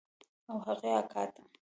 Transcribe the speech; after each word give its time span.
او 0.49 0.57
هغې 0.65 0.91
اکا 1.01 1.23
ته. 1.33 1.41